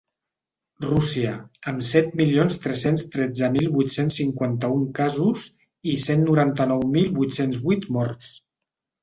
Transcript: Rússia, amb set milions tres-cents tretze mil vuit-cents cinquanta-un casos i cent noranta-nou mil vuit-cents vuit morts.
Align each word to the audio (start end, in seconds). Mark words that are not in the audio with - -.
Rússia, 0.83 1.33
amb 1.71 1.83
set 1.89 2.09
milions 2.21 2.57
tres-cents 2.63 3.03
tretze 3.17 3.49
mil 3.57 3.69
vuit-cents 3.75 4.17
cinquanta-un 4.23 4.89
casos 5.01 5.45
i 5.93 5.95
cent 6.07 6.27
noranta-nou 6.33 6.83
mil 6.99 7.13
vuit-cents 7.21 7.63
vuit 7.69 7.87
morts. 8.01 8.35